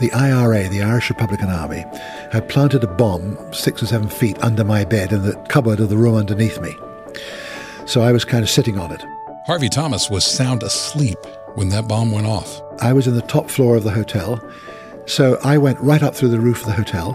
The 0.00 0.12
IRA, 0.12 0.68
the 0.68 0.82
Irish 0.82 1.08
Republican 1.08 1.50
Army, 1.50 1.84
had 2.32 2.48
planted 2.48 2.82
a 2.82 2.88
bomb 2.88 3.38
six 3.52 3.82
or 3.82 3.86
seven 3.86 4.08
feet 4.08 4.36
under 4.42 4.64
my 4.64 4.84
bed 4.84 5.12
in 5.12 5.22
the 5.22 5.34
cupboard 5.48 5.78
of 5.78 5.88
the 5.88 5.96
room 5.96 6.16
underneath 6.16 6.60
me. 6.60 6.74
So 7.86 8.02
I 8.02 8.10
was 8.10 8.24
kind 8.24 8.42
of 8.42 8.50
sitting 8.50 8.78
on 8.78 8.90
it. 8.90 9.04
Harvey 9.46 9.68
Thomas 9.68 10.10
was 10.10 10.24
sound 10.24 10.62
asleep 10.62 11.18
when 11.54 11.68
that 11.68 11.86
bomb 11.86 12.10
went 12.10 12.26
off. 12.26 12.60
I 12.80 12.92
was 12.92 13.06
in 13.06 13.14
the 13.14 13.22
top 13.22 13.48
floor 13.48 13.76
of 13.76 13.84
the 13.84 13.90
hotel, 13.90 14.40
so 15.06 15.38
I 15.44 15.58
went 15.58 15.78
right 15.80 16.02
up 16.02 16.14
through 16.16 16.30
the 16.30 16.40
roof 16.40 16.62
of 16.62 16.66
the 16.66 16.72
hotel, 16.72 17.12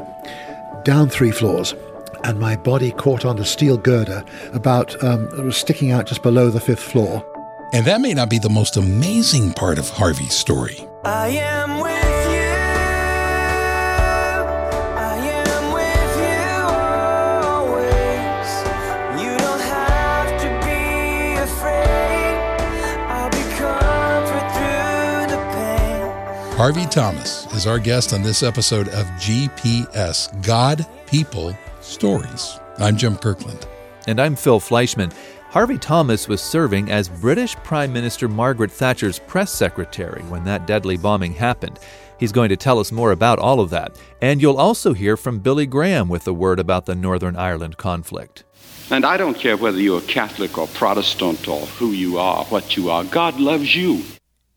down 0.86 1.10
three 1.10 1.32
floors, 1.32 1.76
and 2.24 2.40
my 2.40 2.56
body 2.56 2.92
caught 2.92 3.26
on 3.26 3.40
a 3.40 3.46
steel 3.46 3.78
girder 3.78 4.24
about, 4.54 5.02
um, 5.04 5.28
it 5.38 5.44
was 5.44 5.58
sticking 5.58 5.92
out 5.92 6.06
just 6.06 6.22
below 6.24 6.50
the 6.50 6.60
fifth 6.60 6.84
floor. 6.84 7.26
And 7.74 7.86
that 7.86 8.00
may 8.00 8.14
not 8.14 8.30
be 8.30 8.40
the 8.40 8.50
most 8.50 8.78
amazing 8.78 9.54
part 9.54 9.78
of 9.78 9.90
Harvey's 9.90 10.34
story. 10.34 10.88
I 11.04 11.30
am 11.30 11.82
with 11.82 12.19
Harvey 26.60 26.88
Thomas 26.88 27.48
is 27.54 27.66
our 27.66 27.80
guest 27.80 28.12
on 28.12 28.22
this 28.22 28.44
episode 28.44 28.90
of 28.90 29.06
GPS 29.12 30.28
God, 30.46 30.86
People, 31.08 31.58
Stories. 31.80 32.60
I'm 32.80 32.98
Jim 32.98 33.16
Kirkland. 33.16 33.66
And 34.08 34.20
I'm 34.20 34.36
Phil 34.36 34.60
Fleischman. 34.60 35.14
Harvey 35.52 35.78
Thomas 35.78 36.28
was 36.28 36.42
serving 36.42 36.92
as 36.92 37.08
British 37.08 37.56
Prime 37.64 37.94
Minister 37.94 38.28
Margaret 38.28 38.74
Thatcher's 38.74 39.20
press 39.20 39.54
secretary 39.54 40.22
when 40.24 40.44
that 40.44 40.68
deadly 40.68 40.98
bombing 40.98 41.34
happened. 41.34 41.80
He's 42.20 42.34
going 42.34 42.50
to 42.50 42.58
tell 42.58 42.78
us 42.78 42.92
more 42.92 43.14
about 43.14 43.40
all 43.40 43.62
of 43.62 43.70
that. 43.70 43.98
And 44.22 44.42
you'll 44.42 44.58
also 44.58 44.92
hear 44.92 45.16
from 45.16 45.40
Billy 45.40 45.66
Graham 45.66 46.10
with 46.10 46.28
a 46.28 46.34
word 46.34 46.60
about 46.60 46.88
the 46.88 46.94
Northern 46.94 47.38
Ireland 47.38 47.78
conflict. 47.78 48.44
And 48.92 49.06
I 49.06 49.16
don't 49.16 49.38
care 49.38 49.56
whether 49.56 49.80
you're 49.80 50.02
Catholic 50.02 50.58
or 50.58 50.68
Protestant 50.68 51.48
or 51.48 51.62
who 51.62 51.92
you 51.92 52.18
are, 52.18 52.44
what 52.48 52.76
you 52.76 52.90
are, 52.90 53.06
God 53.06 53.40
loves 53.40 53.74
you. 53.74 54.04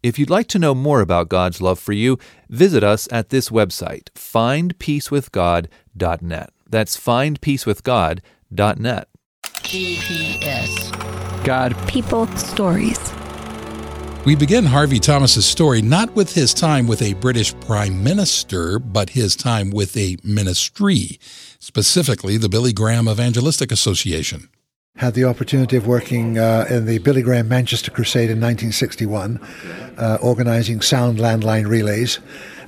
If 0.02 0.18
you'd 0.18 0.30
like 0.30 0.48
to 0.48 0.58
know 0.58 0.74
more 0.74 1.00
about 1.00 1.28
God's 1.28 1.62
love 1.62 1.78
for 1.78 1.92
you, 1.92 2.18
visit 2.48 2.82
us 2.82 3.06
at 3.12 3.28
this 3.28 3.50
website, 3.50 4.10
findpeacewithgod.net. 4.14 6.50
That's 6.68 6.98
findpeacewithgod.net. 6.98 9.08
GPS. 9.44 11.44
God. 11.44 11.76
People. 11.86 12.26
Stories. 12.36 12.98
We 14.26 14.34
begin 14.34 14.64
Harvey 14.64 14.98
Thomas's 14.98 15.46
story 15.46 15.82
not 15.82 16.16
with 16.16 16.34
his 16.34 16.52
time 16.54 16.88
with 16.88 17.02
a 17.02 17.12
British 17.14 17.54
prime 17.60 18.02
minister, 18.02 18.80
but 18.80 19.10
his 19.10 19.36
time 19.36 19.70
with 19.70 19.96
a 19.96 20.16
ministry, 20.24 21.20
specifically 21.58 22.36
the 22.36 22.48
Billy 22.48 22.72
Graham 22.72 23.08
Evangelistic 23.08 23.70
Association. 23.70 24.48
Had 24.96 25.14
the 25.14 25.24
opportunity 25.24 25.76
of 25.76 25.86
working 25.86 26.38
uh, 26.38 26.66
in 26.68 26.84
the 26.84 26.98
Billy 26.98 27.22
Graham 27.22 27.48
Manchester 27.48 27.90
Crusade 27.90 28.30
in 28.30 28.40
1961, 28.40 29.40
uh, 29.96 30.18
organizing 30.20 30.80
sound 30.80 31.18
landline 31.18 31.66
relays. 31.66 32.20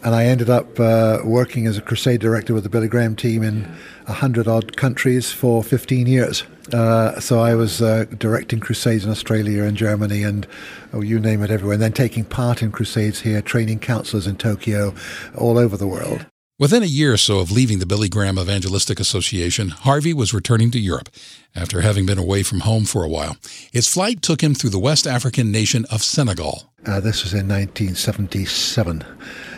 And 0.03 0.14
I 0.14 0.25
ended 0.25 0.50
up 0.50 0.81
uh, 0.81 1.19
working 1.25 1.66
as 1.66 1.78
a 1.78 1.83
crusade 1.83 2.20
director 2.20 2.53
with 2.53 2.62
the 2.62 2.70
Billy 2.70 2.89
Graham 2.89 3.14
team 3.14 3.42
in 3.42 3.64
100 4.06 4.48
odd 4.48 4.77
countries 4.77 5.33
for 5.33 5.62
15 5.62 6.06
years. 6.06 6.44
Uh, 6.72 7.20
so 7.20 7.41
I 7.41 7.55
was 7.55 7.83
uh, 7.83 8.06
directing 8.19 8.59
crusades 8.59 9.05
in 9.05 9.11
Australia 9.11 9.64
and 9.64 9.77
Germany 9.77 10.22
and 10.22 10.47
oh, 10.92 11.03
you 11.03 11.20
name 11.20 11.42
it 11.42 11.50
everywhere, 11.50 11.75
and 11.75 11.83
then 11.83 11.92
taking 11.92 12.25
part 12.25 12.62
in 12.62 12.72
crusades 12.72 13.20
here, 13.20 13.42
training 13.42 13.81
counselors 13.81 14.27
in 14.27 14.36
Tokyo, 14.36 14.94
all 15.36 15.59
over 15.59 15.77
the 15.77 15.86
world. 15.86 16.27
Within 16.56 16.84
a 16.84 16.86
year 16.86 17.12
or 17.12 17.16
so 17.16 17.41
of 17.41 17.50
leaving 17.50 17.80
the 17.80 17.86
Billy 17.86 18.08
Graham 18.08 18.38
Evangelistic 18.38 19.00
Association, 19.00 19.70
Harvey 19.70 20.14
was 20.14 20.33
returning 20.33 20.70
to 20.70 20.78
Europe 20.78 21.08
after 21.52 21.81
having 21.81 22.06
been 22.06 22.16
away 22.16 22.44
from 22.44 22.60
home 22.60 22.84
for 22.84 23.03
a 23.03 23.09
while. 23.09 23.37
His 23.72 23.88
flight 23.88 24.22
took 24.22 24.41
him 24.41 24.54
through 24.54 24.70
the 24.70 24.78
West 24.78 25.04
African 25.04 25.50
nation 25.50 25.84
of 25.91 26.04
Senegal. 26.04 26.70
Uh, 26.87 27.00
this 27.00 27.25
was 27.25 27.32
in 27.32 27.48
1977. 27.48 29.04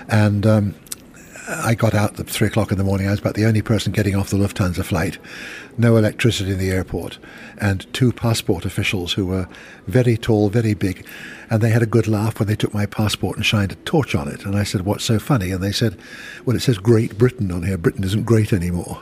And 0.09 0.47
um, 0.47 0.75
I 1.47 1.75
got 1.75 1.93
out 1.93 2.19
at 2.19 2.31
three 2.31 2.49
o'clock 2.49 2.73
in 2.73 2.79
the 2.79 2.85
morning. 2.85 3.09
I 3.09 3.11
was 3.11 3.21
about 3.21 3.35
the 3.35 3.45
only 3.45 3.61
person 3.61 3.93
getting 3.93 4.17
off 4.17 4.31
the 4.31 4.39
Lufthansa 4.39 4.83
flight. 4.83 5.19
No 5.79 5.97
electricity 5.97 6.53
in 6.53 6.59
the 6.59 6.71
airport. 6.71 7.19
And 7.59 7.93
two 7.93 8.13
passport 8.13 8.65
officials 8.65 9.13
who 9.13 9.27
were 9.27 9.49
very 9.87 10.17
tall, 10.17 10.49
very 10.49 10.75
big. 10.75 11.07
And 11.51 11.61
they 11.61 11.71
had 11.71 11.83
a 11.83 11.87
good 11.87 12.09
laugh 12.09 12.39
when 12.39 12.49
they 12.49 12.57
took 12.57 12.75
my 12.75 12.87
passport 12.87 13.37
and 13.37 13.45
shined 13.45 13.73
a 13.73 13.77
torch 13.77 14.15
on 14.15 14.29
it. 14.29 14.45
And 14.45 14.57
I 14.57 14.65
said, 14.65 14.83
What's 14.83 15.05
so 15.05 15.19
funny? 15.19 15.51
And 15.51 15.63
they 15.63 15.73
said, 15.73 15.99
Well, 16.45 16.57
it 16.57 16.61
says 16.61 16.79
Great 16.79 17.19
Britain 17.19 17.51
on 17.53 17.63
here. 17.63 17.79
Britain 17.79 18.05
isn't 18.05 18.25
great 18.25 18.53
anymore. 18.53 19.01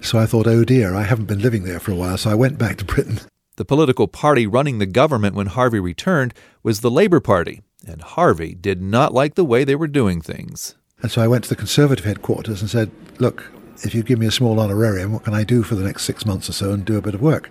So 0.00 0.18
I 0.18 0.26
thought, 0.26 0.46
Oh 0.46 0.64
dear, 0.64 0.94
I 0.94 1.02
haven't 1.02 1.26
been 1.26 1.40
living 1.40 1.64
there 1.64 1.80
for 1.80 1.92
a 1.92 1.96
while. 1.96 2.18
So 2.18 2.30
I 2.30 2.34
went 2.34 2.58
back 2.58 2.76
to 2.78 2.84
Britain. 2.84 3.20
The 3.56 3.64
political 3.64 4.06
party 4.06 4.46
running 4.46 4.78
the 4.78 4.86
government 4.86 5.34
when 5.34 5.46
Harvey 5.46 5.80
returned 5.80 6.34
was 6.62 6.80
the 6.80 6.90
Labour 6.90 7.20
Party, 7.20 7.62
and 7.86 8.02
Harvey 8.02 8.54
did 8.54 8.82
not 8.82 9.14
like 9.14 9.34
the 9.34 9.46
way 9.46 9.64
they 9.64 9.74
were 9.74 9.88
doing 9.88 10.20
things. 10.20 10.74
And 11.00 11.10
so 11.10 11.22
I 11.22 11.28
went 11.28 11.44
to 11.44 11.48
the 11.48 11.56
Conservative 11.56 12.04
headquarters 12.04 12.60
and 12.60 12.70
said, 12.70 12.90
Look, 13.18 13.50
if 13.82 13.94
you 13.94 14.02
give 14.02 14.18
me 14.18 14.26
a 14.26 14.30
small 14.30 14.58
honorarium, 14.60 15.12
what 15.12 15.24
can 15.24 15.34
I 15.34 15.44
do 15.44 15.62
for 15.62 15.74
the 15.74 15.84
next 15.84 16.04
six 16.04 16.24
months 16.24 16.48
or 16.48 16.52
so 16.52 16.72
and 16.72 16.84
do 16.84 16.96
a 16.96 17.02
bit 17.02 17.14
of 17.14 17.20
work? 17.20 17.50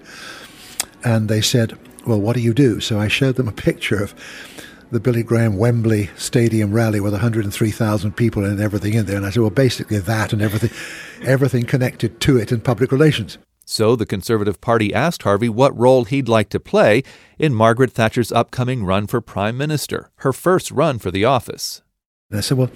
And 1.04 1.30
they 1.30 1.42
said, 1.42 1.78
Well, 2.06 2.20
what 2.20 2.36
do 2.36 2.42
you 2.42 2.54
do? 2.54 2.80
So 2.80 3.00
I 3.00 3.08
showed 3.08 3.36
them 3.36 3.48
a 3.48 3.54
picture 3.54 4.04
of 4.04 4.14
the 4.92 5.00
Billy 5.00 5.24
Graham 5.24 5.58
Wembley 5.58 6.10
Stadium 6.16 6.72
rally 6.72 7.00
with 7.00 7.14
103,000 7.14 8.16
people 8.16 8.46
and 8.46 8.60
everything 8.60 8.94
in 8.94 9.06
there. 9.06 9.18
And 9.18 9.26
I 9.26 9.30
said, 9.30 9.42
Well, 9.42 9.50
basically 9.50 10.00
that 10.00 10.34
and 10.34 10.42
everything, 10.42 10.72
everything 11.26 11.66
connected 11.66 12.20
to 12.22 12.38
it 12.38 12.52
in 12.52 12.62
public 12.62 12.92
relations. 12.92 13.38
So 13.68 13.96
the 13.96 14.06
Conservative 14.06 14.62
Party 14.62 14.94
asked 14.94 15.24
Harvey 15.24 15.50
what 15.50 15.76
role 15.76 16.06
he'd 16.06 16.30
like 16.30 16.50
to 16.50 16.60
play 16.60 17.02
in 17.40 17.54
Margaret 17.54 17.92
Thatcher's 17.92 18.32
upcoming 18.32 18.84
run 18.84 19.08
for 19.08 19.22
Prime 19.22 19.58
Minister, 19.58 20.12
her 20.18 20.32
first 20.32 20.70
run 20.70 21.00
for 21.00 21.10
the 21.10 21.26
office. 21.26 21.82
And 22.36 22.40
I 22.40 22.42
said, 22.42 22.58
well, 22.58 22.70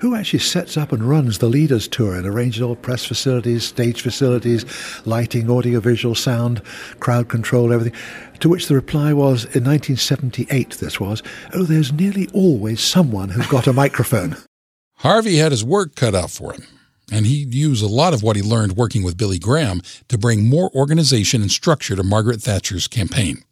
who 0.00 0.14
actually 0.14 0.40
sets 0.40 0.76
up 0.76 0.92
and 0.92 1.02
runs 1.02 1.38
the 1.38 1.48
Leaders 1.48 1.88
Tour 1.88 2.16
and 2.16 2.26
arranges 2.26 2.60
all 2.60 2.76
press 2.76 3.06
facilities, 3.06 3.64
stage 3.64 4.02
facilities, 4.02 4.66
lighting, 5.06 5.48
audiovisual, 5.48 6.14
sound, 6.14 6.62
crowd 7.00 7.30
control, 7.30 7.72
everything? 7.72 7.98
To 8.40 8.50
which 8.50 8.66
the 8.66 8.74
reply 8.74 9.14
was, 9.14 9.44
in 9.44 9.64
1978 9.64 10.72
this 10.72 11.00
was, 11.00 11.22
oh, 11.54 11.62
there's 11.62 11.94
nearly 11.94 12.28
always 12.34 12.82
someone 12.82 13.30
who's 13.30 13.46
got 13.46 13.66
a 13.66 13.72
microphone. 13.72 14.36
Harvey 14.96 15.38
had 15.38 15.50
his 15.50 15.64
work 15.64 15.94
cut 15.94 16.14
out 16.14 16.30
for 16.30 16.52
him, 16.52 16.66
and 17.10 17.24
he'd 17.24 17.54
use 17.54 17.80
a 17.80 17.88
lot 17.88 18.12
of 18.12 18.22
what 18.22 18.36
he 18.36 18.42
learned 18.42 18.76
working 18.76 19.02
with 19.02 19.16
Billy 19.16 19.38
Graham 19.38 19.80
to 20.08 20.18
bring 20.18 20.46
more 20.46 20.70
organization 20.74 21.40
and 21.40 21.50
structure 21.50 21.96
to 21.96 22.02
Margaret 22.02 22.42
Thatcher's 22.42 22.86
campaign. 22.86 23.45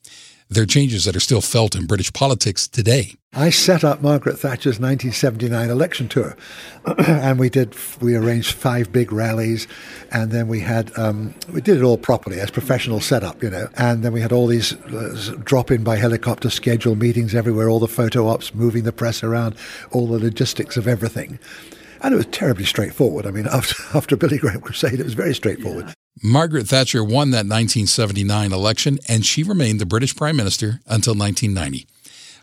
They're 0.50 0.66
changes 0.66 1.04
that 1.04 1.16
are 1.16 1.20
still 1.20 1.40
felt 1.40 1.74
in 1.74 1.86
British 1.86 2.12
politics 2.12 2.68
today. 2.68 3.14
I 3.32 3.50
set 3.50 3.82
up 3.82 4.02
Margaret 4.02 4.38
Thatcher's 4.38 4.78
1979 4.78 5.68
election 5.68 6.08
tour, 6.08 6.36
and 6.98 7.38
we 7.38 7.50
did. 7.50 7.74
We 8.00 8.14
arranged 8.14 8.52
five 8.52 8.92
big 8.92 9.10
rallies, 9.10 9.66
and 10.12 10.30
then 10.30 10.46
we 10.46 10.60
had 10.60 10.96
um, 10.96 11.34
we 11.52 11.60
did 11.60 11.78
it 11.78 11.82
all 11.82 11.98
properly 11.98 12.38
as 12.38 12.50
professional 12.50 13.00
setup, 13.00 13.42
you 13.42 13.50
know. 13.50 13.68
And 13.76 14.04
then 14.04 14.12
we 14.12 14.20
had 14.20 14.32
all 14.32 14.46
these 14.46 14.74
uh, 14.74 15.34
drop 15.42 15.72
in 15.72 15.82
by 15.82 15.96
helicopter 15.96 16.50
scheduled 16.50 17.00
meetings 17.00 17.34
everywhere, 17.34 17.68
all 17.68 17.80
the 17.80 17.88
photo 17.88 18.28
ops, 18.28 18.54
moving 18.54 18.84
the 18.84 18.92
press 18.92 19.24
around, 19.24 19.56
all 19.90 20.06
the 20.06 20.18
logistics 20.18 20.76
of 20.76 20.86
everything. 20.86 21.40
And 22.02 22.14
it 22.14 22.18
was 22.18 22.26
terribly 22.26 22.66
straightforward. 22.66 23.26
I 23.26 23.30
mean, 23.32 23.46
after, 23.52 23.74
after 23.96 24.16
Billy 24.16 24.38
Graham 24.38 24.60
Crusade, 24.60 25.00
it 25.00 25.04
was 25.04 25.14
very 25.14 25.34
straightforward. 25.34 25.92
Margaret 26.22 26.68
Thatcher 26.68 27.02
won 27.02 27.30
that 27.30 27.46
1979 27.46 28.52
election, 28.52 28.98
and 29.08 29.26
she 29.26 29.42
remained 29.42 29.80
the 29.80 29.86
British 29.86 30.14
Prime 30.14 30.36
Minister 30.36 30.80
until 30.86 31.14
1990. 31.14 31.86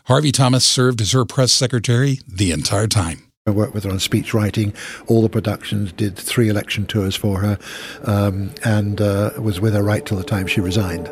Harvey 0.06 0.32
Thomas 0.32 0.64
served 0.64 1.00
as 1.00 1.12
her 1.12 1.24
press 1.24 1.52
secretary 1.52 2.20
the 2.28 2.50
entire 2.50 2.86
time. 2.86 3.22
I 3.46 3.50
worked 3.50 3.74
with 3.74 3.84
her 3.84 3.90
on 3.90 3.98
speech 3.98 4.34
writing, 4.34 4.72
all 5.06 5.22
the 5.22 5.28
productions, 5.28 5.90
did 5.92 6.16
three 6.16 6.48
election 6.48 6.86
tours 6.86 7.16
for 7.16 7.40
her, 7.40 7.58
um, 8.04 8.52
and 8.64 9.00
uh, 9.00 9.30
was 9.38 9.60
with 9.60 9.74
her 9.74 9.82
right 9.82 10.04
till 10.04 10.18
the 10.18 10.24
time 10.24 10.46
she 10.46 10.60
resigned. 10.60 11.10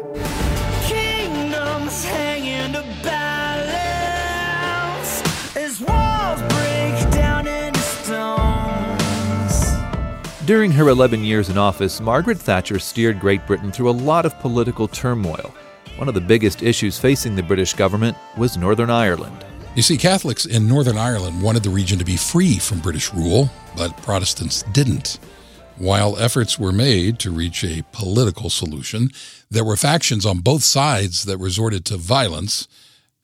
During 10.51 10.73
her 10.73 10.89
11 10.89 11.23
years 11.23 11.49
in 11.49 11.57
office, 11.57 12.01
Margaret 12.01 12.37
Thatcher 12.37 12.81
steered 12.81 13.21
Great 13.21 13.47
Britain 13.47 13.71
through 13.71 13.89
a 13.89 13.93
lot 13.93 14.27
of 14.27 14.37
political 14.41 14.89
turmoil. 14.89 15.55
One 15.95 16.09
of 16.09 16.15
the 16.15 16.21
biggest 16.21 16.65
issues 16.65 16.99
facing 16.99 17.37
the 17.37 17.43
British 17.45 17.73
government 17.75 18.17
was 18.37 18.57
Northern 18.57 18.91
Ireland. 18.91 19.45
You 19.77 19.83
see, 19.83 19.97
Catholics 19.97 20.47
in 20.47 20.67
Northern 20.67 20.99
Ireland 20.99 21.41
wanted 21.41 21.63
the 21.63 21.71
region 21.71 22.01
to 22.01 22.05
be 22.05 22.17
free 22.17 22.59
from 22.59 22.81
British 22.81 23.15
rule, 23.15 23.49
but 23.77 23.97
Protestants 23.99 24.65
didn't. 24.73 25.21
While 25.77 26.19
efforts 26.19 26.59
were 26.59 26.73
made 26.73 27.21
to 27.21 27.31
reach 27.31 27.63
a 27.63 27.85
political 27.93 28.51
solution, 28.51 29.11
there 29.53 29.65
were 29.65 29.77
factions 29.77 30.27
on 30.27 30.41
both 30.41 30.65
sides 30.65 31.27
that 31.27 31.39
resorted 31.39 31.85
to 31.85 31.97
violence, 31.97 32.67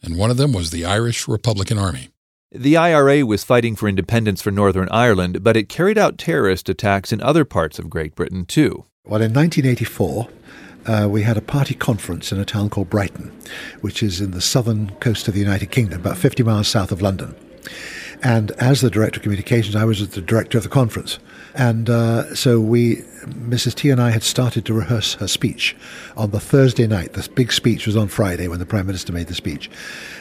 and 0.01 0.17
one 0.17 0.31
of 0.31 0.37
them 0.37 0.53
was 0.53 0.71
the 0.71 0.85
Irish 0.85 1.27
Republican 1.27 1.77
Army. 1.77 2.11
The 2.59 2.79
IRA 2.79 3.27
was 3.27 3.45
fighting 3.45 3.77
for 3.77 3.87
independence 3.87 4.41
for 4.41 4.51
Northern 4.51 4.89
Ireland, 4.91 5.45
but 5.45 5.59
it 5.59 5.69
carried 5.69 5.99
out 5.99 6.17
terrorist 6.17 6.71
attacks 6.71 7.13
in 7.13 7.21
other 7.21 7.45
parts 7.45 7.79
of 7.79 7.91
Great 7.91 8.15
Britain 8.15 8.47
too. 8.47 8.87
Well, 9.05 9.21
in 9.21 9.35
1984, 9.35 10.29
uh, 10.87 11.09
we 11.11 11.21
had 11.21 11.37
a 11.37 11.43
party 11.43 11.75
conference 11.75 12.33
in 12.33 12.41
a 12.41 12.47
town 12.47 12.71
called 12.71 12.89
Brighton, 12.89 13.31
which 13.83 14.03
is 14.03 14.23
in 14.23 14.31
the 14.31 14.41
southern 14.41 14.89
coast 15.01 15.29
of 15.29 15.35
the 15.35 15.41
United 15.41 15.71
Kingdom, 15.71 16.01
about 16.01 16.17
50 16.17 16.43
miles 16.45 16.67
south 16.67 16.91
of 16.93 17.03
London. 17.03 17.35
And 18.23 18.51
as 18.53 18.81
the 18.81 18.91
director 18.91 19.19
of 19.19 19.23
communications, 19.23 19.77
I 19.77 19.85
was 19.85 20.07
the 20.09 20.21
director 20.21 20.59
of 20.59 20.65
the 20.65 20.71
conference. 20.71 21.19
And 21.55 21.89
uh, 21.89 22.35
so 22.35 22.61
we, 22.61 22.97
Mrs. 23.25 23.75
T 23.75 23.91
and 23.91 24.01
I 24.01 24.11
had 24.11 24.23
started 24.23 24.67
to 24.67 24.75
rehearse 24.75 25.15
her 25.15 25.29
speech 25.29 25.77
on 26.17 26.31
the 26.31 26.41
Thursday 26.41 26.87
night. 26.87 27.15
This 27.15 27.29
big 27.29 27.53
speech 27.53 27.87
was 27.87 27.97
on 27.97 28.09
Friday 28.09 28.49
when 28.49 28.59
the 28.59 28.67
Prime 28.67 28.87
Minister 28.87 29.13
made 29.13 29.29
the 29.29 29.35
speech. 29.35 29.71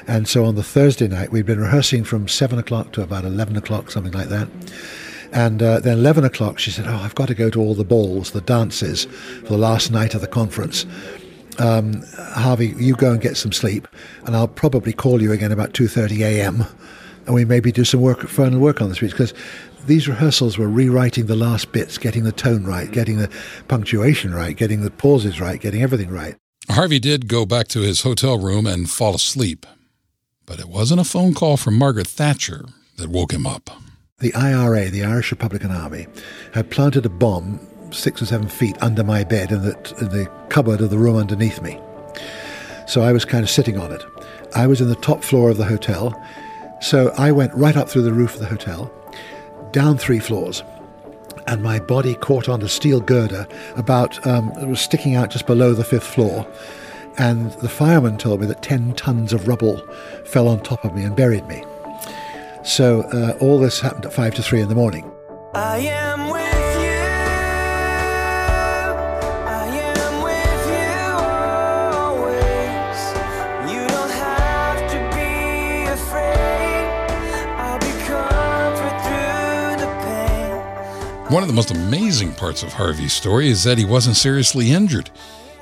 And 0.08 0.28
so 0.28 0.46
on 0.46 0.56
the 0.56 0.64
Thursday 0.64 1.08
night, 1.08 1.32
we'd 1.32 1.46
been 1.46 1.60
rehearsing 1.60 2.04
from 2.04 2.28
7 2.28 2.58
o'clock 2.58 2.94
to 2.94 3.02
about 3.02 3.26
11 3.26 3.58
o'clock, 3.58 3.92
something 3.92 4.14
like 4.14 4.30
that. 4.30 4.48
And 5.34 5.62
uh, 5.62 5.82
then 5.82 5.98
11 5.98 6.24
o'clock, 6.24 6.60
she 6.60 6.72
said, 6.72 6.86
Oh, 6.88 6.96
I've 6.96 7.16
got 7.16 7.28
to 7.28 7.36
go 7.36 7.50
to 7.50 7.60
all 7.60 7.76
the 7.76 7.84
balls, 7.84 8.32
the 8.32 8.42
dances, 8.42 9.06
for 9.06 9.50
the 9.50 9.58
last 9.58 9.92
night 9.92 10.16
of 10.16 10.22
the 10.22 10.28
conference. 10.28 10.86
Um, 11.60 12.04
Harvey, 12.18 12.74
you 12.78 12.96
go 12.96 13.12
and 13.12 13.22
get 13.22 13.36
some 13.36 13.52
sleep, 13.52 13.88
and 14.26 14.36
I'll 14.36 14.48
probably 14.48 14.94
call 14.94 15.22
you 15.22 15.32
again 15.32 15.52
about 15.52 15.74
2.30 15.74 16.20
a.m., 16.20 16.66
and 17.26 17.36
we 17.36 17.46
maybe 17.46 17.72
do 17.72 17.84
some 17.84 18.02
work, 18.02 18.28
final 18.28 18.60
work 18.60 18.82
on 18.82 18.90
the 18.90 18.96
speech, 18.96 19.12
because 19.12 19.34
these 19.86 20.08
rehearsals 20.08 20.58
were 20.58 20.70
rewriting 20.70 21.28
the 21.28 21.36
last 21.36 21.72
bits, 21.72 21.98
getting 21.98 22.24
the 22.24 22.32
tone 22.32 22.66
right, 22.66 22.92
getting 22.92 23.18
the 23.18 23.30
punctuation 23.68 24.34
right, 24.34 24.56
getting 24.58 24.82
the 24.82 24.92
pauses 24.92 25.40
right, 25.40 25.62
getting 25.62 25.82
everything 25.82 26.10
right. 26.10 26.36
Harvey 26.70 27.00
did 27.00 27.28
go 27.28 27.46
back 27.46 27.68
to 27.70 27.82
his 27.82 28.02
hotel 28.02 28.40
room 28.40 28.66
and 28.66 28.90
fall 28.90 29.16
asleep. 29.16 29.66
But 30.46 30.60
it 30.60 30.68
wasn't 30.68 31.02
a 31.02 31.06
phone 31.06 31.34
call 31.34 31.58
from 31.58 31.78
Margaret 31.78 32.08
Thatcher 32.08 32.66
that 32.98 33.10
woke 33.10 33.34
him 33.34 33.46
up. 33.46 33.70
The 34.20 34.34
IRA, 34.34 34.90
the 34.90 35.04
Irish 35.04 35.32
Republican 35.32 35.72
Army, 35.72 36.08
had 36.54 36.70
planted 36.70 37.06
a 37.06 37.10
bomb 37.10 37.60
six 37.92 38.22
or 38.22 38.26
seven 38.26 38.48
feet 38.48 38.78
under 38.82 39.04
my 39.04 39.24
bed 39.24 39.52
in 39.52 39.62
the, 39.62 39.96
in 40.00 40.10
the 40.10 40.30
cupboard 40.50 40.82
of 40.82 40.90
the 40.90 40.98
room 40.98 41.16
underneath 41.16 41.62
me. 41.62 41.80
So 42.88 43.02
I 43.02 43.12
was 43.12 43.26
kind 43.26 43.44
of 43.44 43.50
sitting 43.50 43.78
on 43.78 43.92
it. 43.92 44.04
I 44.56 44.68
was 44.68 44.82
in 44.82 44.90
the 44.90 44.96
top 44.96 45.24
floor 45.24 45.50
of 45.50 45.58
the 45.58 45.66
hotel, 45.66 46.20
so 46.86 47.12
I 47.18 47.32
went 47.32 47.52
right 47.56 47.76
up 47.76 47.90
through 47.90 48.04
the 48.04 48.14
roof 48.14 48.36
of 48.36 48.42
the 48.42 48.46
hotel, 48.46 48.92
down 49.72 49.98
three 49.98 50.20
floors, 50.20 50.64
and 51.48 51.64
my 51.64 51.80
body 51.80 52.14
caught 52.14 52.48
on 52.48 52.62
a 52.62 52.70
steel 52.70 53.00
girder 53.00 53.48
about, 53.76 54.26
um, 54.28 54.52
it 54.62 54.68
was 54.68 54.82
sticking 54.82 55.16
out 55.16 55.32
just 55.32 55.48
below 55.48 55.74
the 55.74 55.84
fifth 55.84 56.06
floor. 56.06 56.46
And 57.18 57.52
the 57.54 57.70
fireman 57.70 58.18
told 58.18 58.42
me 58.42 58.46
that 58.46 58.62
10 58.62 58.94
tons 58.94 59.34
of 59.34 59.48
rubble 59.48 59.78
fell 60.26 60.48
on 60.48 60.62
top 60.62 60.86
of 60.86 60.94
me 60.94 61.04
and 61.04 61.16
buried 61.16 61.48
me. 61.48 61.64
So 62.64 63.02
uh, 63.14 63.36
all 63.42 63.58
this 63.58 63.80
happened 63.80 64.06
at 64.06 64.14
5 64.14 64.36
to 64.36 64.44
3 64.44 64.62
in 64.62 64.70
the 64.70 64.76
morning. 64.76 65.12
I 65.56 65.80
am 65.80 66.25
One 81.30 81.42
of 81.42 81.50
the 81.50 81.56
most 81.56 81.72
amazing 81.72 82.34
parts 82.34 82.62
of 82.62 82.72
Harvey's 82.72 83.12
story 83.12 83.50
is 83.50 83.64
that 83.64 83.80
he 83.80 83.84
wasn't 83.84 84.16
seriously 84.16 84.72
injured. 84.72 85.10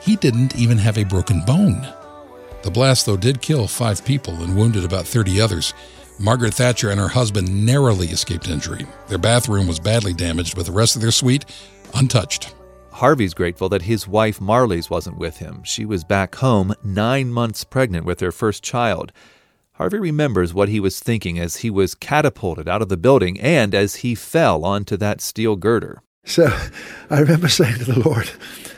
He 0.02 0.18
didn't 0.18 0.58
even 0.58 0.78
have 0.78 0.98
a 0.98 1.06
broken 1.06 1.40
bone. 1.46 1.88
The 2.64 2.70
blast, 2.70 3.06
though, 3.06 3.16
did 3.16 3.42
kill 3.42 3.66
five 3.68 4.04
people 4.04 4.34
and 4.44 4.58
wounded 4.58 4.84
about 4.84 5.08
30 5.08 5.40
others. 5.40 5.74
Margaret 6.20 6.54
Thatcher 6.54 6.90
and 6.90 7.00
her 7.00 7.08
husband 7.08 7.66
narrowly 7.66 8.08
escaped 8.08 8.50
injury. 8.50 8.86
Their 9.08 9.18
bathroom 9.18 9.66
was 9.66 9.80
badly 9.80 10.12
damaged, 10.12 10.58
but 10.58 10.66
the 10.66 10.74
rest 10.74 10.98
of 10.98 11.02
their 11.02 11.12
suite 11.12 11.46
untouched. 11.94 12.54
Harvey's 12.92 13.34
grateful 13.34 13.70
that 13.70 13.84
his 13.84 14.06
wife 14.06 14.42
Marlies 14.42 14.90
wasn't 14.90 15.18
with 15.18 15.38
him. 15.38 15.64
She 15.64 15.86
was 15.86 16.04
back 16.04 16.36
home, 16.36 16.76
nine 16.84 17.32
months 17.32 17.64
pregnant 17.64 18.06
with 18.06 18.20
their 18.20 18.34
first 18.34 18.64
child. 18.64 19.14
Harvey 19.78 19.98
remembers 19.98 20.54
what 20.54 20.70
he 20.70 20.80
was 20.80 21.00
thinking 21.00 21.40
as 21.40 21.58
he 21.58 21.70
was 21.72 21.96
catapulted 21.96 22.68
out 22.68 22.84
of 22.84 22.90
the 22.90 22.98
building 22.98 23.40
and 23.40 23.74
as 23.74 23.98
he 23.98 24.14
fell 24.14 24.64
onto 24.64 24.96
that 24.98 25.20
steel 25.20 25.56
girder. 25.56 26.04
So 26.26 26.46
I 27.10 27.20
remember 27.20 27.48
saying 27.48 27.80
to 27.80 27.86
the 27.86 28.00
Lord, 28.00 28.30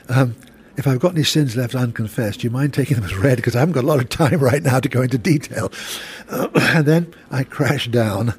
um, 0.08 0.38
if 0.78 0.88
I've 0.88 1.02
got 1.02 1.12
any 1.12 1.24
sins 1.24 1.58
left 1.58 1.76
unconfessed, 1.76 2.40
do 2.40 2.48
you 2.48 2.52
mind 2.52 2.74
taking 2.74 2.96
them 2.96 3.04
as 3.04 3.14
read? 3.14 3.36
Because 3.36 3.58
I 3.58 3.60
haven't 3.60 3.74
got 3.74 3.84
a 3.84 3.88
lot 3.88 4.00
of 4.00 4.08
time 4.08 4.40
right 4.40 4.64
now 4.64 4.80
to 4.80 4.88
go 4.88 5.02
into 5.02 5.18
detail. 5.18 5.70
Uh, 6.30 6.48
and 6.56 6.86
then 6.86 7.14
I 7.30 7.44
crashed 7.44 7.92
down, 7.92 8.34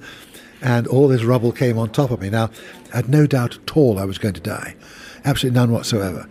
and 0.63 0.87
all 0.87 1.09
this 1.09 1.25
rubble 1.25 1.53
came 1.53 1.79
on 1.79 1.91
top 1.91 2.11
of 2.11 2.23
me. 2.23 2.31
Now, 2.31 2.51
I 2.95 2.97
had 2.97 3.11
no 3.11 3.27
doubt 3.27 3.59
at 3.59 3.77
all 3.77 3.99
I 3.99 4.07
was 4.07 4.17
going 4.17 4.35
to 4.35 4.41
die. 4.41 4.77
Absolutely 5.27 5.61
none 5.61 5.73
whatsoever. 5.73 6.27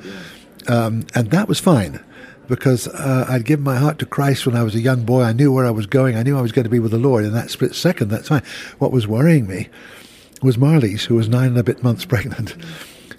Um, 0.67 1.05
and 1.13 1.29
that 1.29 1.47
was 1.47 1.59
fine 1.59 1.99
because 2.47 2.87
uh, 2.87 3.25
I'd 3.29 3.45
given 3.45 3.63
my 3.63 3.77
heart 3.77 3.99
to 3.99 4.05
Christ 4.05 4.45
when 4.45 4.55
I 4.55 4.63
was 4.63 4.75
a 4.75 4.79
young 4.79 5.03
boy. 5.03 5.23
I 5.23 5.33
knew 5.33 5.51
where 5.51 5.65
I 5.65 5.71
was 5.71 5.85
going. 5.85 6.15
I 6.15 6.23
knew 6.23 6.37
I 6.37 6.41
was 6.41 6.51
going 6.51 6.63
to 6.63 6.69
be 6.69 6.79
with 6.79 6.91
the 6.91 6.97
Lord 6.97 7.25
in 7.25 7.33
that 7.33 7.49
split 7.49 7.75
second. 7.75 8.09
That's 8.09 8.29
fine. 8.29 8.43
What 8.79 8.91
was 8.91 9.07
worrying 9.07 9.47
me 9.47 9.69
was 10.41 10.57
Marlies, 10.57 11.05
who 11.05 11.15
was 11.15 11.27
nine 11.27 11.49
and 11.49 11.57
a 11.57 11.63
bit 11.63 11.83
months 11.83 12.05
pregnant, 12.05 12.55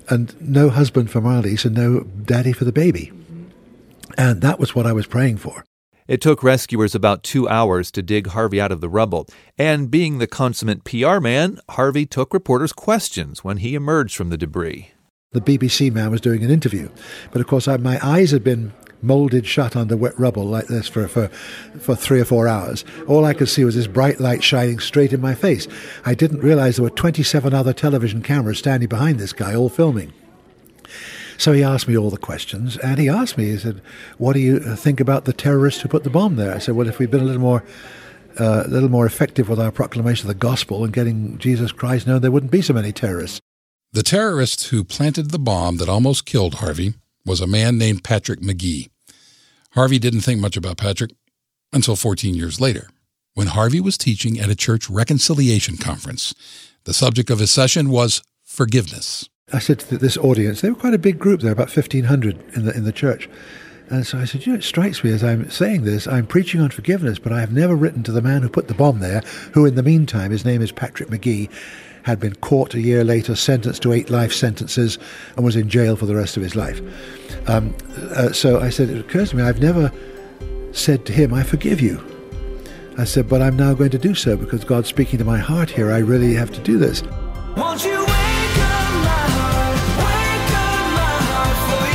and 0.08 0.34
no 0.40 0.69
husband 0.69 1.11
for 1.11 1.20
Marlies 1.20 1.64
and 1.64 1.75
no 1.75 2.00
daddy 2.00 2.52
for 2.52 2.64
the 2.64 2.73
baby. 2.73 3.12
And 4.17 4.40
that 4.40 4.58
was 4.58 4.75
what 4.75 4.87
I 4.87 4.93
was 4.93 5.06
praying 5.06 5.38
for. 5.38 5.64
It 6.08 6.20
took 6.20 6.43
rescuers 6.43 6.94
about 6.94 7.25
two 7.25 7.49
hours 7.49 7.90
to 7.90 8.02
dig 8.02 8.28
Harvey 8.28 8.61
out 8.61 8.70
of 8.70 8.81
the 8.81 8.88
rubble. 8.88 9.26
And 9.58 9.90
being 9.90 10.19
the 10.19 10.28
consummate 10.28 10.84
PR 10.84 11.19
man, 11.19 11.58
Harvey 11.70 12.06
took 12.06 12.32
reporters' 12.32 12.73
questions 12.73 13.43
when 13.43 13.56
he 13.56 13.75
emerged 13.75 14.14
from 14.17 14.31
the 14.31 14.38
debris. 14.38 14.93
The 15.32 15.40
BBC 15.40 15.93
man 15.93 16.12
was 16.12 16.20
doing 16.20 16.44
an 16.44 16.50
interview, 16.50 16.88
but 17.32 17.40
of 17.40 17.49
course 17.49 17.67
I, 17.67 17.76
my 17.76 17.99
eyes 18.02 18.31
had 18.31 18.44
been 18.44 18.73
molded 19.06 19.46
shut 19.46 19.76
under 19.76 19.96
wet 19.96 20.18
rubble 20.18 20.44
like 20.44 20.66
this 20.66 20.88
for, 20.88 21.08
for, 21.08 21.28
for 21.78 21.94
three 21.94 22.20
or 22.20 22.24
four 22.24 22.48
hours. 22.48 22.84
All 23.06 23.24
I 23.24 23.34
could 23.34 23.48
see 23.48 23.64
was 23.64 23.74
this 23.74 23.86
bright 23.86 24.20
light 24.20 24.42
shining 24.42 24.78
straight 24.78 25.12
in 25.12 25.20
my 25.20 25.34
face. 25.34 25.68
I 26.04 26.14
didn't 26.14 26.40
realize 26.40 26.76
there 26.76 26.82
were 26.84 26.90
27 26.90 27.54
other 27.54 27.72
television 27.72 28.22
cameras 28.22 28.58
standing 28.58 28.88
behind 28.88 29.18
this 29.18 29.32
guy, 29.32 29.54
all 29.54 29.68
filming. 29.68 30.12
So 31.38 31.52
he 31.52 31.62
asked 31.62 31.86
me 31.86 31.96
all 31.96 32.10
the 32.10 32.16
questions, 32.16 32.76
and 32.78 32.98
he 32.98 33.08
asked 33.08 33.36
me, 33.36 33.46
he 33.46 33.58
said, 33.58 33.82
What 34.18 34.32
do 34.32 34.40
you 34.40 34.58
think 34.76 35.00
about 35.00 35.26
the 35.26 35.32
terrorists 35.32 35.82
who 35.82 35.88
put 35.88 36.04
the 36.04 36.10
bomb 36.10 36.36
there? 36.36 36.54
I 36.54 36.58
said, 36.58 36.74
Well, 36.74 36.88
if 36.88 36.98
we'd 36.98 37.10
been 37.10 37.20
a 37.20 37.24
little 37.24 37.42
more. 37.42 37.64
Uh, 38.38 38.64
a 38.66 38.68
little 38.68 38.90
more 38.90 39.06
effective 39.06 39.48
with 39.48 39.58
our 39.58 39.72
proclamation 39.72 40.28
of 40.28 40.28
the 40.28 40.38
gospel 40.38 40.84
and 40.84 40.92
getting 40.92 41.38
Jesus 41.38 41.72
Christ 41.72 42.06
known, 42.06 42.20
there 42.20 42.30
wouldn't 42.30 42.52
be 42.52 42.60
so 42.60 42.75
many 42.75 42.92
terrorists. 42.92 43.40
The 43.92 44.02
terrorist 44.02 44.68
who 44.68 44.84
planted 44.84 45.30
the 45.30 45.38
bomb 45.38 45.78
that 45.78 45.88
almost 45.88 46.26
killed 46.26 46.56
Harvey 46.56 46.92
was 47.25 47.40
a 47.40 47.46
man 47.46 47.78
named 47.78 48.04
Patrick 48.04 48.42
Magee. 48.42 48.90
Harvey 49.76 49.99
didn't 49.99 50.23
think 50.23 50.40
much 50.40 50.56
about 50.56 50.78
Patrick 50.78 51.11
until 51.71 51.97
14 51.97 52.35
years 52.35 52.59
later, 52.59 52.88
when 53.35 53.49
Harvey 53.49 53.78
was 53.78 53.99
teaching 53.99 54.40
at 54.40 54.49
a 54.49 54.56
church 54.56 54.88
reconciliation 54.88 55.76
conference. 55.76 56.35
The 56.85 56.95
subject 56.95 57.28
of 57.28 57.40
his 57.40 57.50
session 57.50 57.90
was 57.90 58.23
forgiveness. 58.42 59.28
I 59.52 59.59
said 59.59 59.80
to 59.80 59.99
this 59.99 60.16
audience, 60.16 60.62
they 60.62 60.71
were 60.71 60.76
quite 60.76 60.95
a 60.95 60.99
big 60.99 61.18
group 61.18 61.42
there, 61.42 61.52
about 61.52 61.76
1,500 61.76 62.56
in 62.56 62.64
the, 62.64 62.75
in 62.75 62.85
the 62.85 62.92
church. 62.92 63.28
And 63.90 64.06
so 64.06 64.18
I 64.18 64.25
said, 64.25 64.47
you 64.47 64.52
know, 64.52 64.59
it 64.59 64.64
strikes 64.64 65.04
me 65.04 65.12
as 65.12 65.23
I'm 65.23 65.50
saying 65.50 65.83
this, 65.83 66.09
I'm 66.09 66.26
preaching 66.26 66.62
on 66.62 66.71
forgiveness, 66.71 67.18
but 67.18 67.33
I 67.33 67.40
have 67.40 67.52
never 67.52 67.76
written 67.76 68.02
to 68.04 68.12
the 68.12 68.23
man 68.23 68.40
who 68.40 68.49
put 68.49 68.68
the 68.68 68.75
bomb 68.75 69.00
there, 69.00 69.21
who 69.52 69.66
in 69.66 69.75
the 69.75 69.83
meantime, 69.83 70.30
his 70.30 70.45
name 70.47 70.62
is 70.62 70.73
Patrick 70.73 71.11
Magee, 71.11 71.50
had 72.06 72.20
been 72.20 72.36
caught 72.36 72.72
a 72.72 72.80
year 72.80 73.02
later, 73.02 73.34
sentenced 73.34 73.82
to 73.82 73.92
eight 73.92 74.10
life 74.10 74.32
sentences, 74.32 74.96
and 75.34 75.44
was 75.44 75.56
in 75.56 75.68
jail 75.68 75.96
for 75.96 76.06
the 76.06 76.14
rest 76.14 76.36
of 76.36 76.42
his 76.42 76.54
life. 76.54 76.80
Um, 77.48 77.75
uh, 78.14 78.30
so 78.30 78.60
I 78.60 78.70
said, 78.70 78.90
it 78.90 79.00
occurs 79.00 79.30
to 79.30 79.36
me, 79.36 79.42
I've 79.42 79.60
never 79.60 79.90
said 80.70 81.04
to 81.06 81.12
him, 81.12 81.34
I 81.34 81.42
forgive 81.42 81.80
you. 81.80 82.00
I 82.96 83.02
said, 83.02 83.28
but 83.28 83.42
I'm 83.42 83.56
now 83.56 83.75
going 83.75 83.90
to 83.90 83.98
do 83.98 84.14
so 84.14 84.36
because 84.36 84.62
God's 84.64 84.86
speaking 84.86 85.18
to 85.18 85.25
my 85.25 85.38
heart 85.38 85.68
here. 85.68 85.90
I 85.90 85.98
really 85.98 86.32
have 86.34 86.52
to 86.52 86.60
do 86.60 86.78
this. 86.78 87.02
Won't 87.56 87.84
you 87.84 87.98
wake 87.98 88.08
up 88.08 88.92
my 89.02 89.26
heart, 89.34 89.76
wake 89.98 90.50
up 90.62 90.86
my 90.94 91.18
heart 91.26 91.58
for 91.66 91.86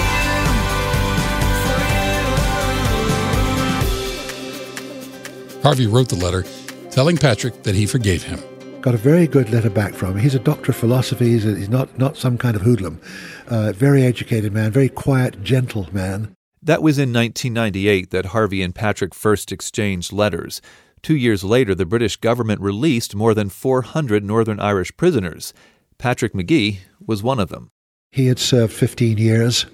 you, 5.39 5.56
for 5.56 5.56
you. 5.56 5.62
Harvey 5.63 5.88
wrote 5.88 6.10
the 6.10 6.18
letter 6.18 6.44
telling 6.91 7.15
Patrick 7.15 7.63
that 7.63 7.75
he 7.75 7.86
forgave 7.86 8.24
him. 8.24 8.41
Got 8.82 8.96
a 8.96 8.98
very 8.98 9.28
good 9.28 9.52
letter 9.52 9.70
back 9.70 9.94
from 9.94 10.14
him. 10.14 10.18
He's 10.18 10.34
a 10.34 10.40
doctor 10.40 10.72
of 10.72 10.76
philosophy. 10.76 11.30
He's, 11.30 11.46
a, 11.46 11.56
he's 11.56 11.70
not, 11.70 12.00
not 12.00 12.18
some 12.18 12.36
kind 12.36 12.56
of 12.56 12.64
hoodlum. 12.64 13.00
Uh, 13.48 13.74
very 13.74 14.04
educated 14.04 14.52
man, 14.54 14.72
very 14.72 14.90
quiet, 14.90 15.44
gentle 15.44 15.88
man. 15.92 16.34
That 16.64 16.82
was 16.82 16.98
in 16.98 17.14
1998 17.14 18.10
that 18.10 18.28
Harvey 18.28 18.64
and 18.64 18.74
Patrick 18.74 19.14
first 19.14 19.52
exchanged 19.52 20.12
letters. 20.12 20.64
Two 21.04 21.16
years 21.16 21.44
later, 21.44 21.76
the 21.76 21.86
British 21.86 22.16
government 22.16 22.60
released 22.60 23.14
more 23.16 23.36
than 23.36 23.50
400 23.50 24.24
Northern 24.24 24.60
Irish 24.60 24.96
prisoners. 24.98 25.54
Patrick 26.00 26.34
Magee 26.34 26.80
was 27.06 27.22
one 27.22 27.40
of 27.40 27.50
them. 27.50 27.70
He 28.12 28.26
had 28.26 28.40
served 28.40 28.74
15 28.74 29.20
years 29.20 29.68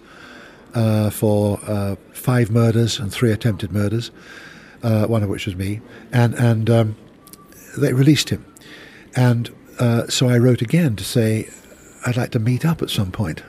uh, 0.73 1.11
for 1.11 1.61
uh, 1.65 1.95
five 2.11 2.51
murders 2.51 2.99
and 2.99 3.09
three 3.09 3.31
attempted 3.31 3.71
murders, 3.71 4.11
uh, 4.83 5.05
one 5.05 5.23
of 5.23 5.29
which 5.29 5.45
was 5.45 5.55
me. 5.55 5.79
And, 6.11 6.33
and 6.33 6.69
um, 6.69 6.97
they 7.77 7.93
released 7.93 8.29
him. 8.29 8.45
And 9.17 9.53
uh, 9.79 10.07
so 10.07 10.29
I 10.29 10.37
wrote 10.37 10.61
again 10.61 10.95
to 10.95 11.03
say, 11.03 11.49
I'd 12.05 12.15
like 12.15 12.31
to 12.31 12.39
meet 12.39 12.63
up 12.63 12.81
at 12.81 12.89
some 12.89 13.11
point. 13.11 13.43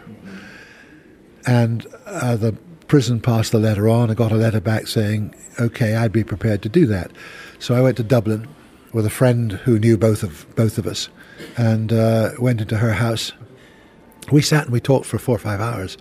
And 1.47 1.87
uh, 2.07 2.37
the 2.37 2.53
prison 2.89 3.21
passed 3.21 3.53
the 3.53 3.59
letter 3.59 3.89
on. 3.89 4.11
I 4.11 4.15
got 4.15 4.33
a 4.33 4.37
letter 4.37 4.61
back 4.61 4.87
saying, 4.87 5.35
okay, 5.61 5.95
I'd 5.95 6.11
be 6.11 6.25
prepared 6.25 6.63
to 6.63 6.69
do 6.69 6.87
that. 6.87 7.13
So 7.59 7.75
I 7.75 7.83
went 7.83 7.99
to 7.99 8.03
Dublin 8.03 8.49
with 8.93 9.05
a 9.05 9.11
friend 9.11 9.53
who 9.53 9.79
knew 9.79 9.99
both 9.99 10.23
of 10.23 10.47
both 10.57 10.79
of 10.79 10.87
us, 10.87 11.09
and 11.57 11.93
uh, 11.93 12.31
went 12.39 12.61
into 12.61 12.79
her 12.79 12.95
house. 12.95 13.33
We 14.33 14.43
sat 14.43 14.65
and 14.65 14.73
we 14.73 14.81
talked 14.81 15.07
for 15.07 15.19
four 15.19 15.37
or 15.37 15.41
five 15.41 15.61
hours, 15.61 15.99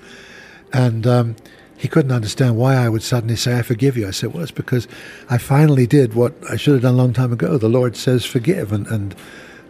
and 0.71 1.05
um, 1.05 1.35
he 1.77 1.87
couldn't 1.87 2.11
understand 2.11 2.57
why 2.57 2.75
I 2.75 2.89
would 2.89 3.03
suddenly 3.03 3.35
say, 3.35 3.57
"I 3.57 3.61
forgive 3.61 3.97
you." 3.97 4.07
I 4.07 4.11
said, 4.11 4.33
"Well, 4.33 4.43
it's 4.43 4.51
because 4.51 4.87
I 5.29 5.37
finally 5.37 5.87
did 5.87 6.13
what 6.13 6.33
I 6.49 6.55
should 6.55 6.73
have 6.75 6.83
done 6.83 6.93
a 6.93 6.97
long 6.97 7.13
time 7.13 7.33
ago. 7.33 7.57
The 7.57 7.69
Lord 7.69 7.97
says 7.97 8.25
forgive, 8.25 8.71
and, 8.71 8.87
and 8.87 9.15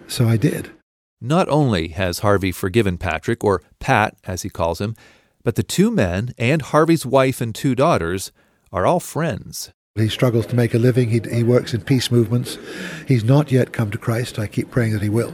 so 0.08 0.28
I 0.28 0.38
did." 0.38 0.72
Not 1.20 1.50
only 1.50 1.90
has 1.90 2.20
Harvey 2.20 2.52
forgiven 2.52 2.98
Patrick, 2.98 3.44
or 3.44 3.64
Pat 3.80 4.16
as 4.26 4.44
he 4.44 4.50
calls 4.50 4.80
him, 4.80 4.96
but 5.44 5.56
the 5.56 5.64
two 5.64 5.90
men 5.90 6.34
and 6.38 6.62
Harvey's 6.62 7.06
wife 7.06 7.42
and 7.42 7.56
two 7.56 7.74
daughters 7.74 8.32
are 8.72 8.86
all 8.86 9.00
friends. 9.00 9.72
He 9.96 10.10
struggles 10.10 10.46
to 10.48 10.56
make 10.56 10.76
a 10.76 10.78
living. 10.78 11.10
He, 11.10 11.22
he 11.32 11.42
works 11.42 11.74
in 11.74 11.82
peace 11.82 12.12
movements. 12.12 12.60
He's 13.08 13.24
not 13.24 13.52
yet 13.52 13.74
come 13.74 13.90
to 13.92 13.98
Christ. 13.98 14.38
I 14.38 14.46
keep 14.46 14.70
praying 14.70 14.94
that 14.94 15.02
he 15.02 15.10
will. 15.10 15.34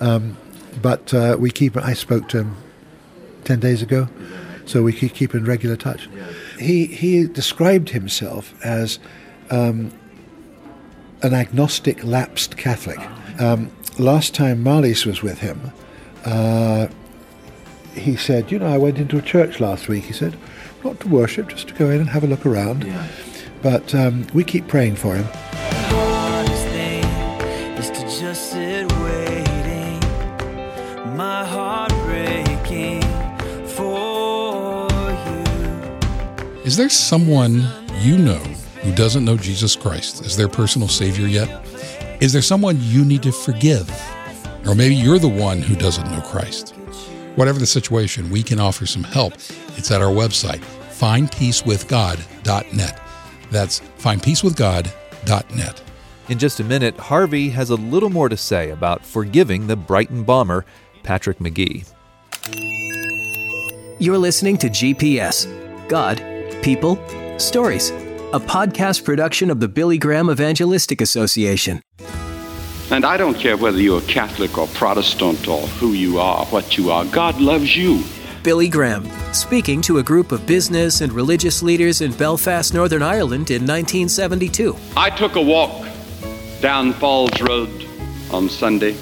Um, 0.00 0.36
but 0.80 1.12
uh, 1.12 1.36
we 1.40 1.50
keep. 1.50 1.76
I 1.76 1.94
spoke 1.94 2.28
to 2.28 2.38
him 2.38 2.56
ten 3.44 3.58
days 3.58 3.82
ago, 3.82 4.08
so 4.64 4.82
we 4.82 4.92
keep, 4.92 5.14
keep 5.14 5.34
in 5.34 5.44
regular 5.44 5.76
touch. 5.76 6.08
He 6.58 6.86
he 6.86 7.26
described 7.26 7.90
himself 7.90 8.54
as 8.64 9.00
um, 9.50 9.90
an 11.22 11.34
agnostic, 11.34 12.04
lapsed 12.04 12.56
Catholic. 12.56 13.00
Um, 13.38 13.70
last 13.98 14.34
time 14.34 14.64
Marlies 14.64 15.04
was 15.06 15.22
with 15.22 15.38
him, 15.40 15.72
uh, 16.24 16.88
he 17.94 18.16
said, 18.16 18.50
"You 18.52 18.58
know, 18.58 18.66
I 18.66 18.78
went 18.78 18.98
into 18.98 19.18
a 19.18 19.22
church 19.22 19.60
last 19.60 19.88
week." 19.88 20.04
He 20.04 20.12
said, 20.12 20.36
"Not 20.84 21.00
to 21.00 21.08
worship, 21.08 21.48
just 21.48 21.68
to 21.68 21.74
go 21.74 21.90
in 21.90 22.00
and 22.00 22.10
have 22.10 22.24
a 22.24 22.26
look 22.26 22.46
around." 22.46 22.86
But 23.62 23.94
um, 23.94 24.26
we 24.32 24.44
keep 24.44 24.68
praying 24.68 24.96
for 24.96 25.14
him. 25.16 25.26
hardest 25.90 26.66
thing 26.68 27.04
is 27.76 27.90
to 27.90 28.02
just 28.20 28.52
sit 28.52 28.90
waiting. 29.02 30.00
My 31.16 31.44
heart 31.44 31.92
breaking 32.04 33.02
for 33.66 34.88
you. 35.26 36.62
Is 36.64 36.76
there 36.76 36.90
someone 36.90 37.66
you 38.00 38.18
know 38.18 38.42
who 38.82 38.92
doesn't 38.94 39.24
know 39.24 39.36
Jesus 39.36 39.74
Christ 39.74 40.24
as 40.24 40.36
their 40.36 40.48
personal 40.48 40.88
Savior 40.88 41.26
yet? 41.26 41.65
Is 42.18 42.32
there 42.32 42.40
someone 42.40 42.78
you 42.80 43.04
need 43.04 43.22
to 43.24 43.32
forgive? 43.32 43.90
Or 44.66 44.74
maybe 44.74 44.94
you're 44.94 45.18
the 45.18 45.28
one 45.28 45.60
who 45.60 45.76
doesn't 45.76 46.10
know 46.10 46.22
Christ. 46.22 46.70
Whatever 47.34 47.58
the 47.58 47.66
situation, 47.66 48.30
we 48.30 48.42
can 48.42 48.58
offer 48.58 48.86
some 48.86 49.04
help. 49.04 49.34
It's 49.76 49.90
at 49.90 50.00
our 50.00 50.12
website, 50.12 50.62
findpeacewithgod.net. 50.98 53.02
That's 53.50 53.80
findpeacewithgod.net. 53.98 55.82
In 56.28 56.38
just 56.38 56.58
a 56.58 56.64
minute, 56.64 56.96
Harvey 56.96 57.50
has 57.50 57.68
a 57.68 57.76
little 57.76 58.08
more 58.08 58.30
to 58.30 58.36
say 58.36 58.70
about 58.70 59.04
forgiving 59.04 59.66
the 59.66 59.76
Brighton 59.76 60.24
bomber, 60.24 60.64
Patrick 61.02 61.38
Magee. 61.38 61.84
You're 63.98 64.18
listening 64.18 64.56
to 64.58 64.68
GPS 64.68 65.46
God, 65.88 66.22
People, 66.62 66.98
Stories, 67.38 67.90
a 68.32 68.40
podcast 68.40 69.04
production 69.04 69.52
of 69.52 69.60
the 69.60 69.68
Billy 69.68 69.98
Graham 69.98 70.28
Evangelistic 70.28 71.00
Association. 71.00 71.80
And 72.90 73.04
I 73.04 73.16
don't 73.16 73.36
care 73.36 73.56
whether 73.56 73.80
you're 73.80 74.00
Catholic 74.02 74.58
or 74.58 74.66
Protestant 74.68 75.46
or 75.46 75.60
who 75.60 75.92
you 75.92 76.18
are, 76.18 76.44
what 76.46 76.76
you 76.76 76.90
are. 76.90 77.04
God 77.04 77.40
loves 77.40 77.76
you. 77.76 78.02
Billy 78.42 78.68
Graham, 78.68 79.08
speaking 79.32 79.80
to 79.82 79.98
a 79.98 80.02
group 80.02 80.32
of 80.32 80.44
business 80.44 81.02
and 81.02 81.12
religious 81.12 81.62
leaders 81.62 82.00
in 82.00 82.12
Belfast, 82.12 82.74
Northern 82.74 83.02
Ireland 83.02 83.50
in 83.50 83.62
1972. 83.62 84.76
I 84.96 85.10
took 85.10 85.36
a 85.36 85.42
walk 85.42 85.86
down 86.60 86.94
Falls 86.94 87.40
Road 87.40 87.70
on 88.32 88.48
Sunday, 88.48 88.96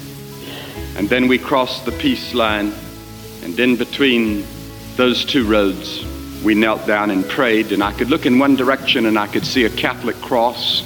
and 0.97 1.09
then 1.09 1.27
we 1.27 1.39
crossed 1.39 1.85
the 1.85 1.91
peace 1.93 2.35
line, 2.35 2.71
and 3.41 3.59
in 3.59 3.75
between 3.75 4.45
those 4.97 5.25
two 5.25 5.47
roads, 5.47 6.05
we 6.45 6.53
knelt 6.53 6.85
down 6.85 7.09
and 7.09 7.27
prayed, 7.27 7.71
and 7.71 7.83
I 7.83 7.91
could 7.91 8.11
look 8.11 8.27
in 8.27 8.37
one 8.37 8.55
direction 8.55 9.07
and 9.07 9.17
I 9.17 9.25
could 9.25 9.45
see 9.45 9.65
a 9.65 9.69
Catholic 9.69 10.15
cross, 10.17 10.83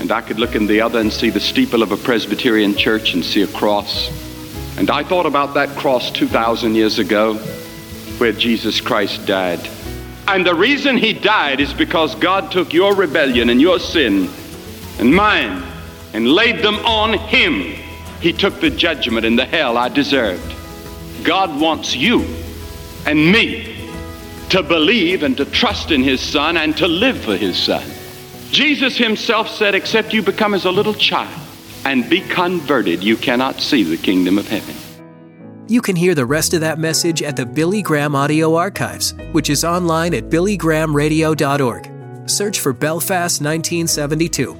and 0.00 0.12
I 0.12 0.20
could 0.20 0.38
look 0.38 0.54
in 0.54 0.68
the 0.68 0.80
other 0.80 1.00
and 1.00 1.12
see 1.12 1.28
the 1.28 1.40
steeple 1.40 1.82
of 1.82 1.90
a 1.90 1.96
Presbyterian 1.96 2.76
church 2.76 3.14
and 3.14 3.24
see 3.24 3.42
a 3.42 3.48
cross. 3.48 4.08
And 4.78 4.90
I 4.90 5.02
thought 5.02 5.26
about 5.26 5.54
that 5.54 5.70
cross 5.76 6.12
2,000 6.12 6.76
years 6.76 7.00
ago 7.00 7.34
where 8.18 8.30
Jesus 8.30 8.80
Christ 8.80 9.26
died. 9.26 9.68
And 10.28 10.46
the 10.46 10.54
reason 10.54 10.96
he 10.96 11.14
died 11.14 11.58
is 11.58 11.72
because 11.74 12.14
God 12.14 12.52
took 12.52 12.72
your 12.72 12.94
rebellion 12.94 13.50
and 13.50 13.60
your 13.60 13.80
sin 13.80 14.30
and 15.00 15.12
mine 15.12 15.64
and 16.12 16.28
laid 16.28 16.62
them 16.62 16.76
on 16.86 17.14
him. 17.14 17.74
He 18.20 18.32
took 18.32 18.60
the 18.60 18.70
judgment 18.70 19.26
and 19.26 19.36
the 19.36 19.46
hell 19.46 19.76
I 19.76 19.88
deserved. 19.88 20.54
God 21.24 21.60
wants 21.60 21.96
you 21.96 22.24
and 23.04 23.32
me 23.32 23.67
to 24.50 24.62
believe 24.62 25.22
and 25.22 25.36
to 25.36 25.44
trust 25.44 25.90
in 25.90 26.02
his 26.02 26.20
son 26.20 26.56
and 26.56 26.76
to 26.76 26.88
live 26.88 27.20
for 27.20 27.36
his 27.36 27.56
son. 27.56 27.84
Jesus 28.50 28.96
himself 28.96 29.48
said, 29.48 29.74
except 29.74 30.14
you 30.14 30.22
become 30.22 30.54
as 30.54 30.64
a 30.64 30.70
little 30.70 30.94
child 30.94 31.40
and 31.84 32.08
be 32.08 32.20
converted, 32.20 33.02
you 33.02 33.16
cannot 33.16 33.60
see 33.60 33.82
the 33.82 33.96
kingdom 33.96 34.38
of 34.38 34.48
heaven. 34.48 34.74
You 35.68 35.82
can 35.82 35.96
hear 35.96 36.14
the 36.14 36.24
rest 36.24 36.54
of 36.54 36.62
that 36.62 36.78
message 36.78 37.22
at 37.22 37.36
the 37.36 37.44
Billy 37.44 37.82
Graham 37.82 38.16
Audio 38.16 38.54
Archives, 38.54 39.12
which 39.32 39.50
is 39.50 39.64
online 39.64 40.14
at 40.14 40.30
billygrahamradio.org. 40.30 42.30
Search 42.30 42.60
for 42.60 42.72
Belfast 42.72 43.42
1972. 43.42 44.56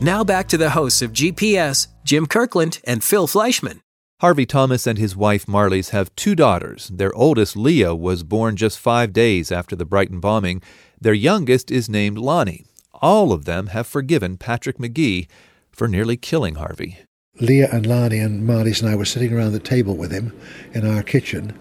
Now 0.00 0.22
back 0.22 0.46
to 0.48 0.56
the 0.56 0.70
hosts 0.70 1.02
of 1.02 1.12
GPS, 1.12 1.88
Jim 2.04 2.26
Kirkland 2.26 2.80
and 2.84 3.02
Phil 3.02 3.26
Fleischman. 3.26 3.80
Harvey 4.22 4.46
Thomas 4.46 4.86
and 4.86 4.96
his 4.96 5.14
wife 5.14 5.44
Marlies 5.44 5.90
have 5.90 6.14
two 6.16 6.34
daughters. 6.34 6.88
Their 6.88 7.14
oldest, 7.14 7.54
Leah, 7.54 7.94
was 7.94 8.22
born 8.22 8.56
just 8.56 8.78
five 8.78 9.12
days 9.12 9.52
after 9.52 9.76
the 9.76 9.84
Brighton 9.84 10.20
bombing. 10.20 10.62
Their 10.98 11.12
youngest 11.12 11.70
is 11.70 11.90
named 11.90 12.16
Lonnie. 12.16 12.64
All 12.94 13.30
of 13.30 13.44
them 13.44 13.66
have 13.68 13.86
forgiven 13.86 14.38
Patrick 14.38 14.80
Magee 14.80 15.28
for 15.70 15.86
nearly 15.86 16.16
killing 16.16 16.54
Harvey. 16.54 16.96
Leah 17.40 17.68
and 17.70 17.84
Lonnie 17.84 18.18
and 18.18 18.48
Marlies 18.48 18.80
and 18.80 18.90
I 18.90 18.96
were 18.96 19.04
sitting 19.04 19.34
around 19.34 19.52
the 19.52 19.60
table 19.60 19.94
with 19.94 20.10
him 20.10 20.34
in 20.72 20.86
our 20.86 21.02
kitchen, 21.02 21.52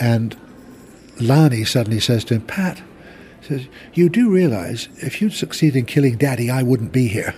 and 0.00 0.38
Lonnie 1.20 1.66
suddenly 1.66 2.00
says 2.00 2.24
to 2.24 2.36
him, 2.36 2.46
Pat, 2.46 2.80
says, 3.42 3.68
you 3.92 4.08
do 4.08 4.30
realize 4.30 4.88
if 4.96 5.20
you'd 5.20 5.34
succeed 5.34 5.76
in 5.76 5.84
killing 5.84 6.16
Daddy, 6.16 6.50
I 6.50 6.62
wouldn't 6.62 6.92
be 6.92 7.08
here. 7.08 7.34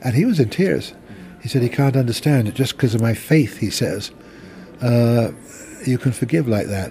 And 0.00 0.14
he 0.14 0.24
was 0.24 0.38
in 0.38 0.50
tears. 0.50 0.92
He 1.46 1.50
said 1.50 1.62
he 1.62 1.68
can't 1.68 1.94
understand 1.94 2.48
it 2.48 2.54
just 2.54 2.72
because 2.72 2.96
of 2.96 3.00
my 3.00 3.14
faith, 3.14 3.58
he 3.58 3.70
says. 3.70 4.10
Uh, 4.82 5.30
you 5.86 5.96
can 5.96 6.10
forgive 6.10 6.48
like 6.48 6.66
that. 6.66 6.90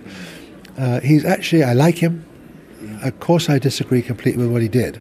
Uh, 0.77 1.01
he's 1.01 1.25
actually, 1.25 1.61
I 1.61 1.73
like 1.73 1.97
him. 1.97 2.25
Of 3.03 3.19
course, 3.19 3.49
I 3.49 3.59
disagree 3.59 4.01
completely 4.01 4.43
with 4.43 4.53
what 4.53 4.61
he 4.61 4.69
did. 4.69 4.97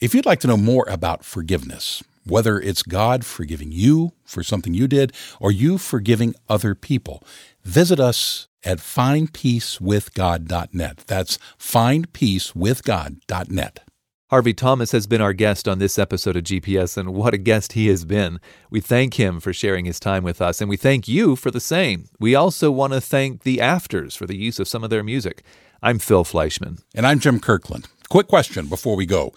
If 0.00 0.12
you'd 0.12 0.26
like 0.26 0.40
to 0.40 0.48
know 0.48 0.56
more 0.56 0.84
about 0.88 1.24
forgiveness, 1.24 2.02
whether 2.24 2.58
it's 2.58 2.82
God 2.82 3.24
forgiving 3.24 3.70
you 3.70 4.10
for 4.24 4.42
something 4.42 4.74
you 4.74 4.88
did 4.88 5.12
or 5.38 5.52
you 5.52 5.78
forgiving 5.78 6.34
other 6.48 6.74
people, 6.74 7.22
visit 7.62 8.00
us 8.00 8.48
at 8.64 8.78
findpeacewithgod.net. 8.78 11.04
That's 11.06 11.38
findpeacewithgod.net. 11.60 13.85
Harvey 14.28 14.52
Thomas 14.52 14.90
has 14.90 15.06
been 15.06 15.20
our 15.20 15.32
guest 15.32 15.68
on 15.68 15.78
this 15.78 16.00
episode 16.00 16.36
of 16.36 16.42
GPS, 16.42 16.96
and 16.96 17.14
what 17.14 17.32
a 17.32 17.38
guest 17.38 17.74
he 17.74 17.86
has 17.86 18.04
been. 18.04 18.40
We 18.70 18.80
thank 18.80 19.14
him 19.14 19.38
for 19.38 19.52
sharing 19.52 19.84
his 19.84 20.00
time 20.00 20.24
with 20.24 20.42
us, 20.42 20.60
and 20.60 20.68
we 20.68 20.76
thank 20.76 21.06
you 21.06 21.36
for 21.36 21.52
the 21.52 21.60
same. 21.60 22.08
We 22.18 22.34
also 22.34 22.72
want 22.72 22.92
to 22.92 23.00
thank 23.00 23.44
the 23.44 23.60
Afters 23.60 24.16
for 24.16 24.26
the 24.26 24.36
use 24.36 24.58
of 24.58 24.66
some 24.66 24.82
of 24.82 24.90
their 24.90 25.04
music. 25.04 25.44
I'm 25.80 26.00
Phil 26.00 26.24
Fleischman. 26.24 26.82
And 26.92 27.06
I'm 27.06 27.20
Jim 27.20 27.38
Kirkland. 27.38 27.86
Quick 28.08 28.26
question 28.26 28.66
before 28.66 28.96
we 28.96 29.06
go. 29.06 29.32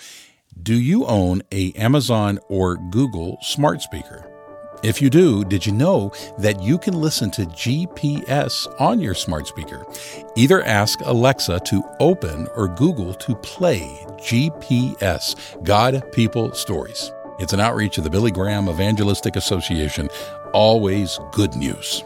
Do 0.60 0.74
you 0.74 1.06
own 1.06 1.44
a 1.52 1.72
Amazon 1.74 2.40
or 2.50 2.78
Google 2.90 3.38
smart 3.44 3.84
speaker? 3.84 4.39
If 4.82 5.02
you 5.02 5.10
do, 5.10 5.44
did 5.44 5.66
you 5.66 5.74
know 5.74 6.12
that 6.38 6.62
you 6.62 6.78
can 6.78 6.94
listen 6.94 7.30
to 7.32 7.46
GPS 7.46 8.66
on 8.80 9.02
your 9.02 9.14
smart 9.14 9.46
speaker? 9.46 9.86
Either 10.38 10.64
ask 10.64 11.02
Alexa 11.02 11.60
to 11.66 11.84
open 12.00 12.48
or 12.56 12.70
Google 12.70 13.14
to 13.16 13.36
play 13.36 13.82
GPS, 14.16 15.36
God, 15.64 16.10
People, 16.14 16.54
Stories. 16.54 17.12
It's 17.40 17.52
an 17.52 17.60
outreach 17.60 17.98
of 17.98 18.06
the 18.06 18.10
Billy 18.10 18.32
Graham 18.32 18.70
Evangelistic 18.70 19.36
Association. 19.36 20.10
Always 20.54 21.20
good 21.34 21.56
news. 21.56 22.04